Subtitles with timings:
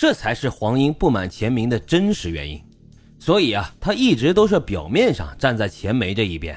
[0.00, 2.58] 这才是黄英不满钱明的真实原因。
[3.18, 6.56] 所以啊，他一直都是表面上站在钱梅这一边，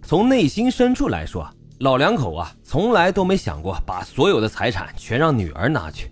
[0.00, 1.46] 从内心深处来说，
[1.80, 6.08] 老两口啊从来都没想过把所有的财产全让女儿拿去。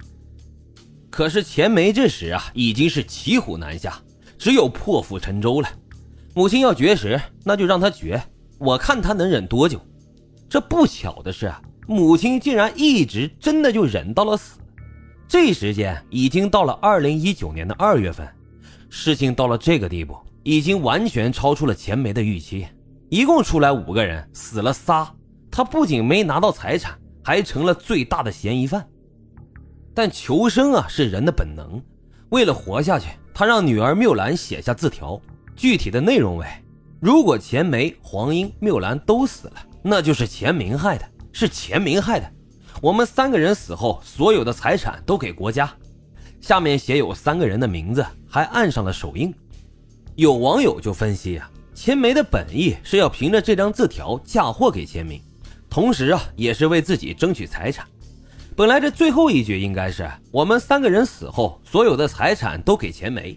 [1.09, 3.99] 可是钱梅这时啊已经是骑虎难下，
[4.37, 5.69] 只有破釜沉舟了。
[6.35, 8.23] 母亲要绝食，那就让她绝，
[8.59, 9.81] 我看她能忍多久。
[10.47, 11.51] 这不巧的是，
[11.87, 14.59] 母亲竟然一直真的就忍到了死。
[15.29, 18.27] 这时间已经到了二零一九年的二月份，
[18.89, 22.67] 事情到了这个地步，已经完全超出了钱梅的预期。
[23.09, 25.13] 一共出来五个人，死了仨，
[25.51, 28.87] 他不仅没拿到财产，还成了最大的嫌疑犯。
[29.95, 31.83] 但求生啊是人的本能，
[32.29, 35.21] 为了活下去，他让女儿缪兰写下字条，
[35.55, 36.47] 具体的内容为：
[37.01, 39.55] 如果钱梅、黄英、缪兰都死了。
[39.83, 42.33] 那就是钱明害的，是钱明害的。
[42.83, 45.73] 我们三个人死后，所有的财产都给国家。
[46.41, 49.35] 下面写有三个人的名字，还按上了手印。
[50.15, 55.21] 有网友就分析啊，钱梅的本意是要凭着这张字条嫁祸给钱明，
[55.71, 57.87] 同时啊，也是为自己争取财产。
[58.55, 63.37] 本来这最后一句应该是我们三个人死后，所有的财产都给钱梅，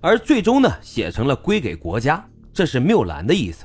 [0.00, 3.64] 而最终呢，写成了归给国家，这是缪兰的意思。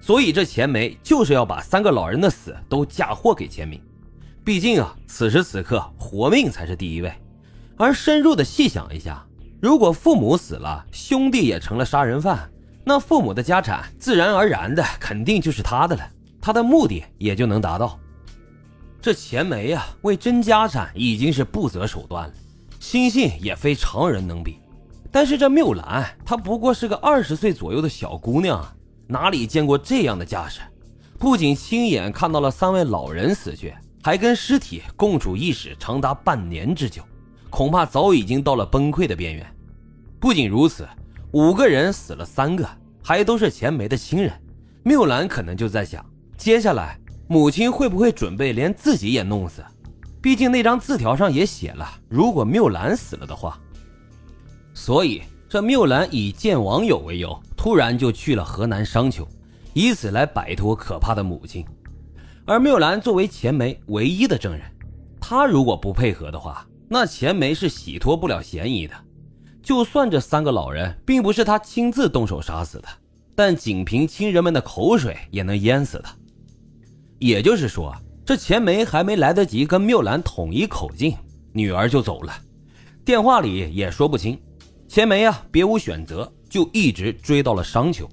[0.00, 3.80] 所以这钱梅就是要把三个老人的死都嫁祸给钱明，
[4.46, 7.12] 毕竟啊，此时此刻活命才是第一位。
[7.76, 9.26] 而深入的细想一下，
[9.60, 12.48] 如果父母死了，兄弟也成了杀人犯，
[12.84, 16.08] 那父母的家产自然而然的肯定就是他的了，
[16.40, 17.98] 他的目的也就能达到。
[19.02, 22.34] 这钱梅呀，为争家产已经是不择手段了，
[22.78, 24.60] 心性也非常人能比。
[25.10, 28.64] 但是这缪兰，她不过是个二十岁左右的小姑娘。
[29.08, 30.60] 哪里见过这样的架势？
[31.18, 33.74] 不仅亲眼看到了三位老人死去，
[34.06, 37.02] 还跟尸体共处一室长达半年之久，
[37.50, 39.44] 恐怕早已经到了崩溃的边缘。
[40.20, 40.86] 不仅如此，
[41.32, 42.64] 五个人死了三个，
[43.02, 44.32] 还都是钱梅的亲人。
[44.84, 46.06] 缪兰可能就在想，
[46.36, 46.96] 接下来
[47.26, 49.60] 母亲会不会准备连自己也弄死？
[50.22, 53.58] 毕竟那张字条上也写了，如果缪兰死了的话。
[54.72, 55.20] 所以。
[55.48, 59.26] 这缪兰以见网友为由，突然就去了河南商丘，
[59.74, 61.64] 以此来摆脱可怕的母亲。
[62.48, 64.62] 而缪兰作为钱梅唯一的证人，
[65.20, 68.94] 他如果不配合的话，那钱梅是洗脱不了嫌疑的。
[69.60, 72.86] 就算这三个老人并不是他亲自动手杀死的，
[73.34, 76.14] 但仅凭亲人们的口水也能淹死他。
[77.18, 77.92] 也就是说，
[78.24, 81.16] 这钱梅还没来得及跟缪兰统一口径，
[81.52, 82.32] 女儿就走了，
[83.04, 84.40] 电话里也说不清。
[84.86, 88.08] 钱梅啊，别无选择，就一直追到了商丘。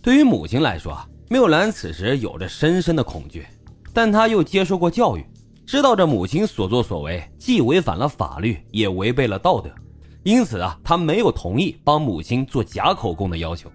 [0.00, 0.98] 对于母亲来说，
[1.32, 3.46] 缪兰此时有着深深的恐惧，
[3.94, 5.24] 但她又接受过教育，
[5.64, 9.70] 知道这母亲所作所为既违反了法律，也违背了道德，
[10.24, 13.70] 因此啊，她没有同意帮母亲做假口供的要求。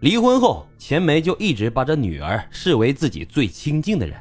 [0.00, 4.14] 离婚后，钱梅就一直把这女儿视为自己最亲近的人，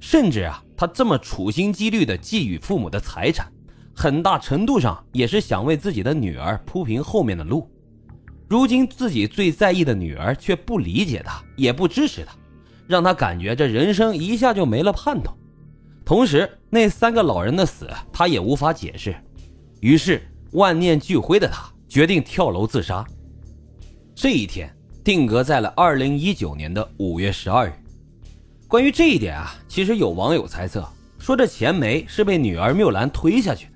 [0.00, 3.52] 甚至啊，她这么处心积虑地觊觎父母的财产。
[3.94, 7.70] 很大程度上也是想为自己的女儿铺平后面的路。
[8.48, 12.34] 如今自己最在意的女儿却不理解他，也不支持他，
[12.86, 15.32] 让他感觉这人生一下就没了盼头。
[16.04, 19.14] 同时，那三个老人的死他也无法解释，
[19.80, 20.22] 于是
[20.52, 23.04] 万念俱灰的他决定跳楼自杀。
[24.14, 27.72] 这一天定格在了二零一九年的五月十二日。
[28.66, 30.88] 关于这一点啊，其实有网友猜测
[31.18, 33.72] 说，这钱梅是被女儿缪兰推下去的。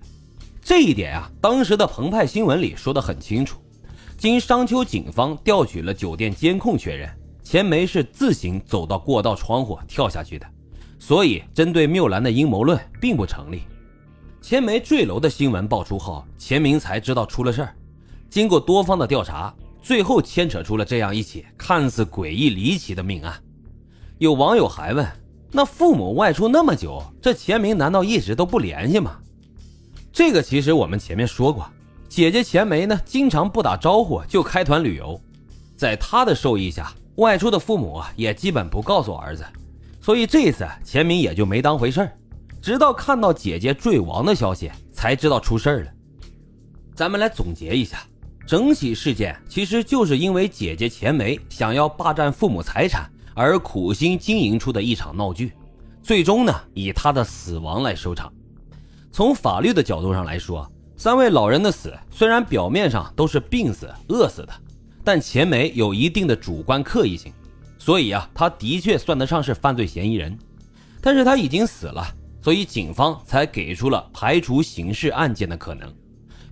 [0.62, 3.61] 这一点啊，当时的澎湃新闻里说的很清楚。
[4.22, 7.10] 经商丘警方调取了酒店监控确认，
[7.42, 10.46] 钱梅是自行走到过道窗户跳下去的，
[10.96, 13.62] 所以针对缪兰的阴谋论并不成立。
[14.40, 17.74] 钱梅坠楼的新闻爆出后，钱明才知道出了事儿。
[18.30, 23.34] 经过多方的调查，最后牵扯出了这样一起看似诡异离奇的命案。
[24.18, 25.04] 有网友还问：
[25.50, 29.18] 那父母外出那么久，这钱明难道一直都不联系吗？
[30.12, 31.68] 这个其实我们前面说过，
[32.12, 35.18] 姐姐钱梅呢，经常不打招呼就开团旅游，
[35.74, 39.42] 在她的授意下，外出的父母也基本不告诉儿子，
[39.98, 42.12] 所以这次钱明也就没当回事儿，
[42.60, 45.90] 直到看到姐姐坠亡的消息，才知道出事儿了。
[46.94, 48.02] 咱们来总结一下，
[48.46, 55.54] 整起事件其实就是因为姐姐钱梅想要霸占父母财产而苦心经营出的一场闹剧，
[56.02, 58.30] 最终呢，以她的死亡来收场。
[59.10, 60.70] 从法律的角度上来说，
[61.02, 64.52] 三位老人的死虽然表面上都是病死、饿死的，
[65.02, 67.32] 但钱梅有一定的主观刻意性，
[67.76, 70.38] 所以啊，他的确算得上是犯罪嫌疑人。
[71.00, 72.06] 但是他已经死了，
[72.40, 75.92] 所以警方才给出了排除刑事案件的可能，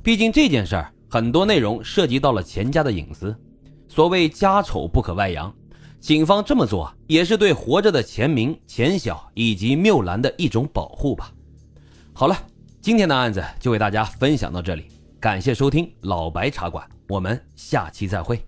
[0.02, 3.32] 毕竟这件事儿很多内容涉及到了钱家的隐私，
[3.87, 5.55] 所谓家丑不可外扬，
[6.00, 11.32] 警方这么做也是对活着的钱明、钱晓以及缪兰的一种保护吧。
[12.12, 12.37] 好了，
[12.82, 14.87] 今天的案子就为大家分享到这里，
[15.21, 18.43] 感谢收听老白茶馆，我们下期再会。